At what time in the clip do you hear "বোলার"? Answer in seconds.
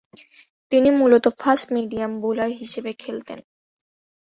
2.21-2.51